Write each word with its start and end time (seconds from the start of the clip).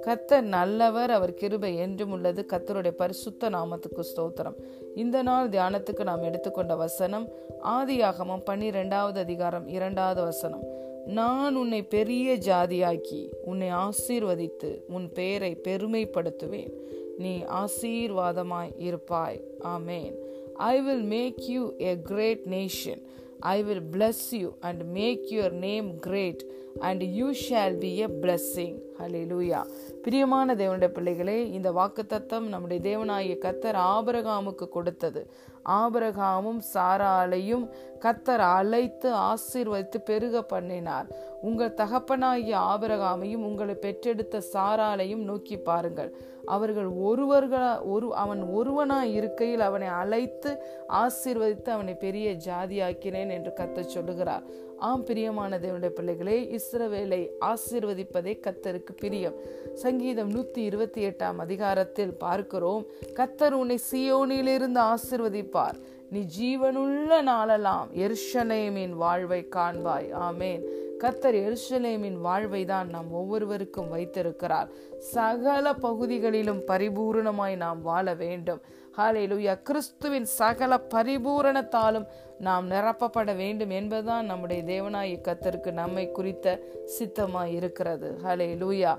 கத்தர் 0.00 0.40
நல்லவர் 0.40 1.10
அவர் 1.10 1.34
கிருபை 1.34 1.76
என்றும் 1.76 2.10
உள்ளது. 2.10 2.46
கத்தருடைய 2.48 2.90
பரிசுத்த 2.90 3.50
நாமத்துக்கு 3.50 4.00
ஸ்தோத்திரம். 4.00 4.54
இந்த 4.94 5.22
நாள் 5.22 5.48
தியானத்துக்கு 5.48 6.02
நாம் 6.02 6.22
எடுத்துக்கொண்ட 6.22 6.76
வசனம் 6.76 7.28
ஆதியாகமம் 7.64 8.44
பன்னிரெண்டாவது 8.44 9.20
அதிகாரம் 9.20 9.68
இரண்டாவது 9.68 10.22
வசனம். 10.22 10.64
நான் 11.06 11.54
உன்னை 11.54 11.82
பெரிய 11.82 12.32
ஜாதியாக்கி 12.32 13.28
உன்னை 13.44 13.68
ஆசீர்வதித்து 13.72 14.80
உன் 14.88 15.12
பெயரை 15.12 15.60
பெருமைப்படுத்துவேன். 15.64 16.72
நீ 17.18 17.38
ஆசீர்வாதமாய் 17.38 18.72
இருப்பாய். 18.76 19.40
ஆமேன். 19.64 20.14
I 20.54 20.80
will 20.80 21.02
make 21.02 21.48
you 21.48 21.72
a 21.78 21.96
great 21.96 22.42
nation 22.50 23.02
I 23.42 23.62
will 23.62 23.80
bless 23.80 24.32
you 24.32 24.54
and 24.62 24.92
make 24.92 25.30
your 25.30 25.50
name 25.50 25.98
great. 25.98 26.44
And 26.78 27.02
you 27.02 27.32
shall 27.32 27.76
be 27.76 27.96
a 27.96 28.06
blessing 28.06 28.76
hallelujah 29.26 29.60
பிரியமான 30.02 30.54
தேவனுடைய 30.54 30.88
பிள்ளைகளே 30.88 31.50
இந்த 31.50 31.72
வாக்குத்தத்தம் 31.72 32.46
நம்முடைய 32.48 32.80
தேவனாகிய 32.88 33.36
கத்தர் 33.38 33.78
ஆபரகாமுக்கு 33.94 34.68
கொடுத்தது. 34.68 35.30
ஆபரகாமும் 35.68 36.58
சாராலையும் 36.74 37.70
கத்தர் 38.00 38.38
அழைத்து 38.38 39.14
ஆசீர்வதித்து 39.14 39.98
பெருக 40.04 40.42
பண்ணினார். 40.42 41.06
உங்கள் 41.40 41.74
தகப்பனாகிய 41.74 42.58
ஆபரகாமையும் 42.58 43.44
உங்களை 43.48 43.74
பெற்றெடுத்த 43.74 44.42
சாராலையும் 44.52 45.22
நோக்கி 45.22 45.58
பாருங்கள். 45.58 46.14
அவர்கள் 46.46 46.86
ஒருவர்களா 46.86 47.84
ஒரு 47.84 48.14
அவன் 48.14 48.42
ஒருவனாய் 48.42 49.12
இருக்கையில் 49.12 49.60
அவனை 49.60 49.88
அழைத்து 49.88 50.62
ஆசீர்வதித்து 50.88 51.68
அவனை 51.68 51.94
பெரிய 51.94 52.32
ஜாதியாக்கினேன் 52.32 53.30
என்று 53.30 53.52
கத்த 53.56 53.80
சொல்லுகிறார். 53.80 54.42
ஆம் 54.78 55.04
பிரியமான 55.04 55.58
தேவனுடைய 55.58 55.88
பிள்ளைகளே 55.88 56.50
இஸ்ரவேலை 56.62 57.28
ஆசீர்வதிப்பதே 57.40 58.34
கத்தருக்கு 58.46 58.92
பிரியம். 58.98 59.34
சங்கீதம் 59.74 60.30
நூத்தி 60.30 60.58
இருபத்தி 60.58 61.06
எட்டாம் 61.06 61.36
அதிகாரத்தில் 61.36 62.14
பார்க்கிறோம் 62.14 62.86
கத்தர் 63.14 63.50
உன்னை 63.50 63.78
சியோனிலிருந்து 63.90 64.94
ஆசிர்வதிப்பார். 64.94 65.78
நீ 66.10 66.26
ஜீவனுள்ள 66.38 67.22
நாளெல்லாம் 67.22 67.90
எருஷலேமின் 67.94 68.90
வாழ்வை 68.90 69.48
காண்பாய். 69.50 70.08
ஆமேன். 70.28 70.62
கத்தர் 71.02 71.38
எருசலேமின் 71.46 72.20
வாழ்வை 72.20 72.64
தான் 72.64 72.88
நாம் 72.88 73.12
ஒவ்வொருவருக்கும் 73.12 73.88
வைத்திருக்கிறார். 73.88 74.68
சகல 74.98 75.72
பகுதிகளிலும் 75.72 76.62
பரிபூரணமாய் 76.66 77.56
நாம் 77.56 77.82
வாழ 77.82 78.14
வேண்டும். 78.14 78.60
ஹாலேலுயா 78.98 79.62
கிறிஸ்துவின் 79.62 80.24
சகல 80.24 80.80
பரிபூரணத்தாலும் 80.94 82.06
நாம் 82.38 82.70
நிரப்பப்பட 82.70 83.36
வேண்டும் 83.36 83.70
என்பதுதான் 83.70 84.26
நம்முடைய 84.26 84.62
தேவனாய 84.62 85.18
கத்தருக்கு 85.22 85.72
நம்மை 85.72 86.10
குறித்த 86.10 86.60
சித்தமாய் 86.98 87.52
இருக்கிறது. 87.52 88.18
ஹலே 88.24 88.48
லூயா 88.62 88.96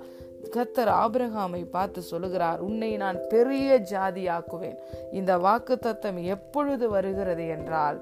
கத்தர் 0.51 0.91
ஆபிரகாமை 1.03 1.65
பார்த்து 1.65 2.01
சொல்லுகிறார் 2.01 2.59
உன்னை 2.59 2.97
நான் 2.97 3.19
பெரிய 3.29 3.83
ஜாதியாக்குவேன். 3.89 4.77
இந்த 5.11 5.37
வாக்கு 5.37 5.79
தத்தம் 5.79 6.23
எப்பொழுது 6.23 6.89
வருகிறது? 6.89 7.47
என்றால் 7.47 8.01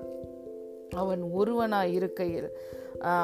அவன் 0.96 1.24
ஒருவனாய் 1.38 1.92
இருக்கையில் 1.92 2.58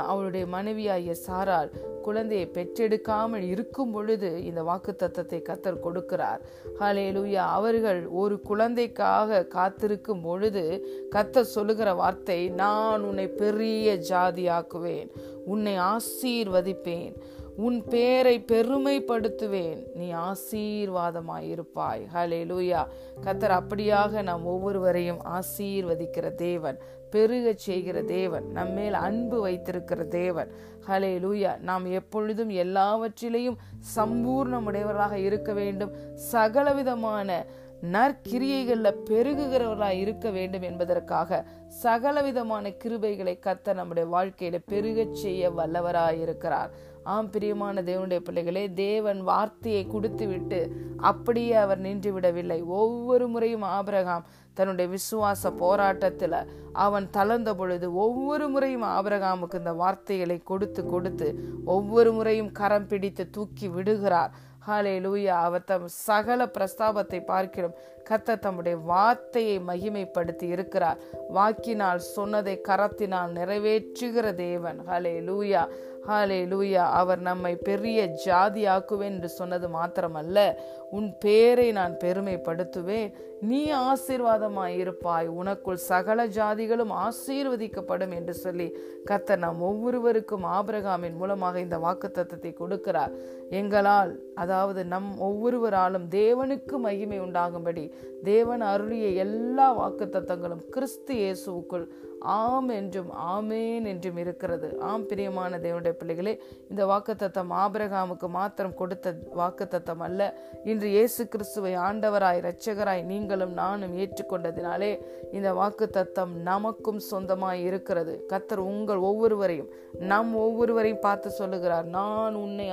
அவளுடைய 0.05 0.45
மனைவியாகிய 0.45 1.15
சாரால் 1.27 1.71
குழந்தையை 2.01 2.49
பெற்றெடுக்காமல் 2.53 3.41
இருக்கும் 3.41 3.91
பொழுது 3.91 4.43
இந்த 4.43 4.63
வாக்கு 4.63 4.95
தத்தத்தை 4.99 5.41
கத்தர் 5.41 5.83
கொடுக்கிறார். 5.83 6.39
ஹலே 6.79 7.05
லூயா 7.11 7.45
அவர்கள் 7.57 8.07
ஒரு 8.07 8.41
குழந்தைக்காக 8.41 9.43
காத்திருக்கும் 9.43 10.21
பொழுது 10.21 10.87
கத்தர் 11.11 11.53
சொல்லுகிற 11.55 11.93
வார்த்தை 11.93 12.49
நான் 12.49 13.01
உன்னை 13.01 13.27
பெரிய 13.27 13.95
ஜாதியாக்குவேன் 13.95 15.09
உன்னை 15.45 15.77
ஆசீர்வதிப்பேன் 15.79 17.13
உன் 17.57 17.83
பேரை 17.83 18.45
பெருமைப்படுத்துவேன். 18.51 19.83
நீ 19.95 20.13
ஆசீர்வாதமாயிருப்பாய். 20.13 22.01
ஹலே 22.13 22.41
லூயா 22.45 22.87
கத்தர் 23.21 23.55
அப்படியாக 23.59 24.21
நாம் 24.21 24.45
ஒவ்வொருவரையும் 24.45 25.21
ஆசீர்வதிக்கிற 25.25 26.33
தேவன் 26.33 26.79
பெருக 27.09 27.53
செய்கிற 27.55 28.01
தேவன் 28.01 28.51
நம்மேல் 28.51 28.93
அன்பு 28.93 29.41
வைத்திருக்கிற 29.41 30.03
தேவன். 30.03 30.51
ஹலே 30.87 31.15
லூயா 31.19 31.59
நாம் 31.59 31.85
எப்பொழுதும் 31.85 32.49
எல்லாவற்றிலையும் 32.49 33.57
சம்பூர்ணமுடையவராக 33.95 35.11
இருக்க 35.11 35.53
வேண்டும். 35.53 35.91
சகலவிதமான 36.15 37.45
நற்கிரியைகளில் 37.81 38.95
பெருகுகிறவர்களாய் 39.05 39.99
இருக்க 39.99 40.29
வேண்டும் 40.29 40.61
என்பதற்காக 40.61 41.45
சகலவிதமான 41.67 42.69
கிருபைகளை 42.69 43.39
கத்த 43.39 43.73
நம்முடைய 43.73 44.09
வாழ்க்கையில 44.17 44.57
பெருகச் 44.65 45.15
செய்ய 45.15 45.49
வல்லவராய் 45.49 46.21
இருக்கிறார். 46.21 46.71
ஆம் 47.03 47.29
பிரியமான 47.29 47.81
தேவனுடைய 47.81 48.19
பிள்ளைகளே 48.19 48.73
தேவன் 48.73 49.21
வார்த்தையை 49.21 49.87
கொடுத்து 49.87 50.27
விட்டு 50.27 50.75
அப்படியே 50.97 51.53
அவர் 51.53 51.77
நின்று 51.77 52.13
விடவில்லை. 52.13 52.61
ஒவ்வொரு 52.61 53.27
முறையும் 53.27 53.61
ஆபிரகாம் 53.61 54.25
தன்னுடைய 54.57 54.87
விசுவாச 54.95 55.51
போராட்டத்தில் 55.63 56.39
அவன் 56.85 57.07
தளர்ந்த 57.17 57.51
பொழுது 57.59 57.87
ஒவ்வொரு 58.05 58.45
முறையும் 58.53 58.85
ஆபிரகாமுக்கு 58.97 59.61
இந்த 59.61 59.73
வார்த்தைகளை 59.81 60.37
கொடுத்து 60.51 60.81
கொடுத்து 60.93 61.27
ஒவ்வொரு 61.75 62.11
முறையும் 62.17 62.51
கரம் 62.59 62.89
பிடித்து 62.91 63.23
தூக்கி 63.37 63.67
விடுகிறார். 63.77 64.33
ஹாலே 64.67 64.93
லூயா 65.03 65.35
அவர் 65.47 65.67
தம் 65.69 65.85
சகல 66.05 66.39
பிரஸ்தாபத்தை 66.55 67.19
பார்க்கிறோம் 67.33 67.75
கத்த 68.09 68.39
தம்முடைய 68.39 68.77
வார்த்தையை 68.77 69.61
மகிமைப்படுத்தி 69.67 70.43
இருக்கிறார். 70.43 70.97
வாக்கினால் 71.29 71.99
சொன்னதை 71.99 72.61
கரத்தினால் 72.67 73.35
நிறைவேற்றுகிற 73.35 74.33
தேவன். 74.33 74.79
ஹலே 74.89 75.15
லூயா 75.29 75.67
ஹாலே 76.07 76.41
லூயா 76.47 76.83
அவர் 76.99 77.19
நம்மை 77.19 77.55
பெரிய 77.55 78.05
ஜாதி 78.05 78.65
ஆக்குவேன் 78.65 79.15
என்று 79.15 79.29
சொன்னது 79.29 79.67
மாத்திரமல்ல. 79.67 80.55
உன் 80.91 81.13
பேரை 81.19 81.71
நான் 81.71 81.93
பெருமைப்படுத்துவேன். 81.93 83.13
நீ 83.41 83.71
ஆசீர்வாதமாய் 83.71 84.77
இருப்பாய். 84.77 85.29
உனக்குள் 85.29 85.73
சகல 85.73 86.27
ஜாதிகளும் 86.27 86.93
ஆசீர்வதிக்கப்படும் 86.97 88.13
என்று 88.13 88.33
சொல்லி 88.33 88.77
கத்த 89.05 89.37
நாம் 89.37 89.61
ஒவ்வொருவருக்கும் 89.61 90.43
ஆபிரகாமின் 90.43 91.15
மூலமாக 91.15 91.59
இந்த 91.59 91.77
வாக்கு 91.77 92.11
தத்துவத்தை 92.11 92.55
கொடுக்கிறார். 92.59 93.11
எங்களால் 93.49 94.19
அதாவது 94.35 94.85
நம் 94.85 95.19
ஒவ்வொருவராலும் 95.19 96.07
தேவனுக்கு 96.09 96.77
மகிமை 96.77 97.19
உண்டாகும்படி 97.19 97.93
தேவன் 98.23 98.61
அருளிய 98.61 99.07
எல்லா 99.25 99.71
வாக்கு 99.71 100.05
தத்தங்களும் 100.05 100.65
கிறிஸ்து 100.69 101.15
இயேசுவுக்குள் 101.15 101.87
ஆம் 102.19 102.69
என்றும் 102.69 103.09
ஆமேன் 103.33 103.85
என்றும் 103.85 104.17
இருக்கிறது. 104.17 104.79
ஆம் 104.79 105.05
பிரியமான 105.05 105.57
தேவனுடைய 105.57 105.91
பிள்ளைகளே 105.91 106.33
இந்த 106.69 106.85
வாக்குத்தத்தம் 106.85 107.51
ஆபிரகாமுக்கு 107.63 108.27
மாத்திரம் 108.27 108.73
கொடுத்த 108.73 109.13
வாக்குத்தத்தம் 109.37 109.99
அல்ல. 109.99 110.21
இன்று 110.63 110.87
இயேசு 110.89 111.27
கிறிஸ்துவை 111.27 111.73
ஆண்டவராய் 111.75 112.39
இரட்சகராய் 112.41 113.03
நீங்களும் 113.03 113.53
நானும் 113.53 113.93
ஏற்றுக்கொண்டதினாலே 113.97 114.91
இந்த 115.31 115.51
வாக்குத்தத்தம் 115.53 116.33
நமக்கும் 116.41 117.01
சொந்தமாய் 117.11 117.61
இருக்கிறது. 117.61 118.25
கத்தர் 118.33 118.63
உங்கள் 118.71 118.97
ஒவ்வொருவரையும் 118.97 119.69
நம் 119.99 120.35
ஒவ்வொருவரையும் 120.35 121.05
பார்த்து 121.07 121.31
சொல்லுகிறார் 121.31 121.85
நான் 121.85 122.35
உன்னை 122.35 122.67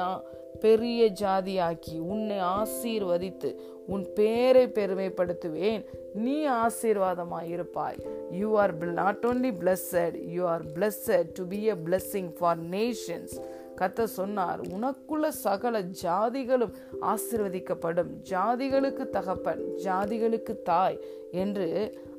பெரிய 0.60 1.12
ஜாதியாக்கி 1.20 1.98
உன்னை 1.98 2.36
ஆசீர்வதித்து 2.36 3.54
உன் 3.86 4.12
பேரை 4.12 4.66
பெருமைப்படுத்துவேன். 4.66 5.84
நீ 6.14 6.48
ஆசீர்வாதமாய் 6.48 7.48
இருப்பாய் 7.48 7.96
you 8.30 8.56
are 8.56 8.76
not 8.76 9.24
only 9.26 9.52
blessed 9.62 10.26
you 10.26 10.46
are 10.46 10.64
blessed 10.66 11.32
to 11.32 11.46
be 11.46 11.68
a 11.68 11.76
blessing 11.84 12.30
for 12.38 12.60
nations 12.68 13.40
கத்த 13.76 14.04
சொன்னார் 14.04 14.60
உனக்குள்ள 14.60 15.28
சகல 15.28 15.82
ஜாதிகளும் 16.02 16.74
ஆசிர்வதிக்கப்படும். 17.00 18.10
ஜாதிகளுக்கு 18.30 19.08
தகப்பன் 19.08 19.62
ஜாதிகளுக்கு 19.84 20.62
தாய் 20.62 20.98
என்று 21.30 21.68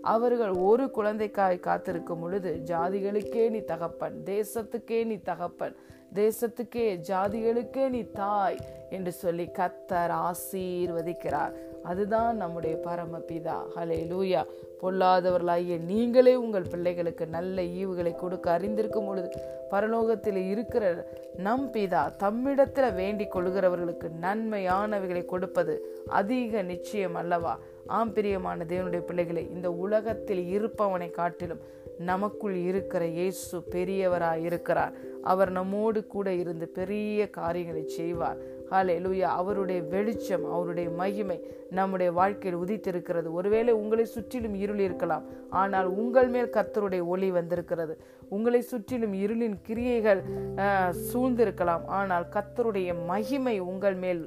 அவர்கள் 0.01 0.49
ஒரு 0.49 0.91
குழந்தைக்காய் 0.91 1.59
காத்திருக்கும் 1.59 2.19
பொழுது 2.19 2.61
ஜாதிகளுக்கே 2.65 3.49
நீ 3.49 3.59
தகப்பன் 3.59 4.23
தேசத்துக்கே 4.25 5.05
நீ 5.05 5.15
தகப்பன் 5.15 5.75
தேசத்துக்கே 6.13 6.85
ஜாதிகளுக்கே 7.09 7.89
நீ 7.89 8.01
தாய் 8.01 8.57
என்று 8.89 9.11
சொல்லி 9.11 9.45
கத்தர் 9.45 10.13
ஆசீர்வதிக்கிறார். 10.27 11.53
அதுதான் 11.83 12.35
நம்முடைய 12.35 12.79
பரமபிதா. 12.83 13.57
ஹலே 13.75 13.97
லூயா 14.11 14.45
பொல்லாதவர்களாகிய 14.81 15.75
நீங்களே 15.91 16.35
உங்கள் 16.35 16.71
பிள்ளைகளுக்கு 16.71 17.25
நல்ல 17.27 17.61
ஈவுகளை 17.61 18.15
கொடுக்க 18.15 18.57
அறிந்திருக்கும் 18.57 19.05
பொழுது 19.05 19.29
பரலோகத்தில் 19.71 20.41
இருக்கிற 20.49 20.83
நம் 21.37 21.69
பிதா 21.73 22.01
தம்மிடத்தில் 22.23 22.93
வேண்டிக் 22.93 23.33
கொள்கிறவர்களுக்கு 23.35 24.09
நன்மையானவைகளை 24.21 25.25
கொடுப்பது 25.25 25.75
அதிக 26.09 26.61
நிச்சயம் 26.61 27.15
அல்லவா? 27.15 27.53
ஆம் 27.87 28.13
பிரியமான 28.13 28.65
தேவனுடைய 28.65 28.99
பிள்ளைகளை 28.99 29.43
இந்த 29.55 29.71
உலகத்தில் 29.71 30.43
இருப்பவனை 30.55 31.09
காட்டிலும் 31.11 31.63
நமக்குள் 31.97 32.55
இருக்கிற 32.69 33.05
இயேசு 33.05 33.57
பெரியவராய் 33.71 34.43
இருக்கிறார் 34.43 34.95
அவர் 35.23 35.51
நம்மோடு 35.51 36.07
கூட 36.07 36.33
இருந்து 36.33 36.67
பெரிய 36.67 37.29
காரியங்களை 37.29 37.83
செய்வார். 37.87 38.39
ஹாலே 38.71 38.95
லூயா 39.05 39.29
அவருடைய 39.41 39.81
வெளிச்சம் 39.93 40.45
அவருடைய 40.55 40.89
மகிமை 41.01 41.37
நம்முடைய 41.77 42.09
வாழ்க்கையில் 42.19 42.59
உதித்திருக்கிறது. 42.63 43.27
ஒருவேளை 43.39 43.73
உங்களை 43.81 44.05
சுற்றிலும் 44.05 44.55
இருள் 44.63 44.81
இருக்கலாம். 44.87 45.25
ஆனால் 45.61 45.89
உங்கள் 46.01 46.29
மேல் 46.35 46.53
கத்தருடைய 46.57 47.03
ஒளி 47.13 47.29
வந்திருக்கிறது. 47.31 47.95
உங்களை 48.37 48.61
சுற்றிலும் 48.71 49.15
இருளின் 49.25 49.57
கிரியைகள் 49.67 50.23
சூழ்ந்திருக்கலாம். 51.11 51.85
ஆனால் 51.99 52.27
கத்தருடைய 52.37 52.91
மகிமை 53.11 53.57
உங்கள் 53.71 53.99
மேல் 54.05 54.23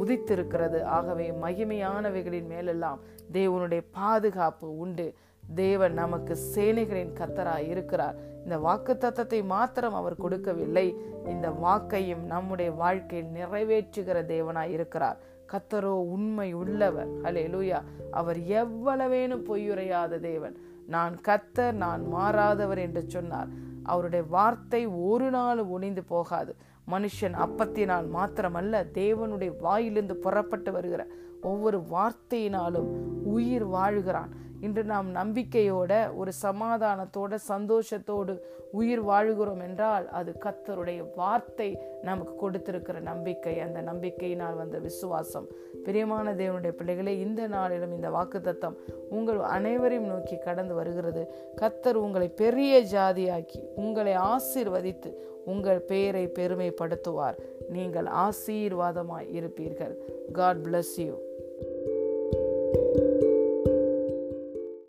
உதித்திருக்கிறது. 0.00 0.78
ஆகவே 0.96 1.26
மகிமையானவைகளின் 1.44 2.50
மேலெல்லாம் 2.54 3.00
தேவனுடைய 3.36 3.82
பாதுகாப்பு 4.00 4.68
உண்டு. 4.84 5.06
தேவன் 5.54 5.92
நமக்கு 5.92 6.36
சேனைகளின் 6.54 7.12
கத்தராய் 7.18 7.68
இருக்கிறார். 7.68 8.16
இந்த 8.44 8.58
வாக்கு 8.58 8.96
தத்தத்தை 9.00 9.44
மாத்திரம் 9.44 9.94
அவர் 9.94 10.16
கொடுக்கவில்லை. 10.16 10.96
இந்த 11.26 11.48
வாக்கையும் 11.48 12.22
நம்முடைய 12.22 12.70
வாழ்க்கையில் 12.70 13.34
நிறைவேற்றுகிற 13.34 14.18
தேவனாய் 14.26 14.70
இருக்கிறார். 14.70 15.18
கத்தரோ 15.52 15.94
உண்மை 16.14 16.52
உள்ளவர். 16.52 17.08
ஹலே 17.22 17.44
லூயா 17.54 17.82
அவர் 18.10 18.38
எவ்வளவேனும் 18.38 19.44
பொய்யுரையாத 19.48 20.20
தேவன். 20.20 20.56
நான் 20.86 21.18
கத்தர் 21.28 21.72
நான் 21.72 22.02
மாறாதவர் 22.14 22.78
என்று 22.78 23.04
சொன்னார். 23.06 23.48
அவருடைய 23.82 24.24
வார்த்தை 24.30 24.86
ஒரு 24.86 25.30
நாள் 25.30 25.58
ஒளிந்து 25.58 26.02
போகாது. 26.02 26.54
மனுஷன் 26.90 27.36
அப்பத்தினால் 27.44 28.06
மாத்திரமல்ல 28.14 28.84
தேவனுடைய 28.94 29.52
வாயிலிருந்து 29.60 30.16
புறப்பட்டு 30.16 30.72
வருகிற 30.72 31.06
ஒவ்வொரு 31.42 31.82
வார்த்தையினாலும் 31.90 32.88
உயிர் 33.36 33.68
வாழ்கிறான். 33.76 34.32
இன்று 34.66 34.82
நாம் 34.90 35.08
நம்பிக்கையோட 35.18 35.92
ஒரு 36.20 36.32
சமாதானத்தோட 36.44 37.34
சந்தோஷத்தோடு 37.48 38.34
உயிர் 38.78 39.02
வாழுகிறோம் 39.08 39.60
என்றால் 39.66 40.06
அது 40.18 40.30
கத்தருடைய 40.44 41.00
வார்த்தை 41.18 41.68
நமக்கு 42.08 42.34
கொடுத்திருக்கிற 42.42 42.96
நம்பிக்கை. 43.10 43.54
அந்த 43.66 43.78
நம்பிக்கையினால் 43.90 44.58
வந்த 44.62 44.78
விசுவாசம். 44.86 45.46
பிரியமான 45.86 46.34
தேவனுடைய 46.40 46.72
பிள்ளைகளே 46.78 47.14
இந்த 47.26 47.42
நாளிலும் 47.56 47.94
இந்த 47.96 48.10
வாக்குத்தத்தம் 48.16 48.78
உங்கள் 49.18 49.40
அனைவரையும் 49.56 50.10
நோக்கி 50.12 50.38
கடந்து 50.38 50.74
வருகிறது. 50.80 51.22
கத்தர் 51.60 52.02
உங்களை 52.06 52.28
பெரிய 52.42 52.80
ஜாதியாக்கி 52.94 53.62
உங்களை 53.84 54.16
ஆசீர்வதித்து 54.32 55.12
உங்கள் 55.52 55.86
பெயரை 55.92 56.26
பெருமைப்படுத்துவார். 56.38 57.38
நீங்கள் 57.76 58.10
ஆசீர்வாதமாய் 58.26 59.30
இருப்பீர்கள். 59.38 59.96
God 60.40 60.62
bless 60.66 60.96
you 61.06 61.14